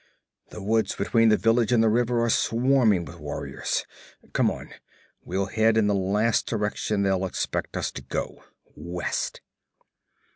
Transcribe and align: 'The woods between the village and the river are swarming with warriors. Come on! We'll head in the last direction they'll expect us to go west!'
'The 0.49 0.63
woods 0.63 0.95
between 0.95 1.29
the 1.29 1.37
village 1.37 1.71
and 1.71 1.83
the 1.83 1.87
river 1.87 2.21
are 2.23 2.29
swarming 2.31 3.05
with 3.05 3.19
warriors. 3.19 3.85
Come 4.33 4.49
on! 4.49 4.71
We'll 5.23 5.45
head 5.45 5.77
in 5.77 5.85
the 5.85 5.93
last 5.93 6.47
direction 6.47 7.03
they'll 7.03 7.23
expect 7.23 7.77
us 7.77 7.91
to 7.91 8.01
go 8.01 8.43
west!' 8.75 9.41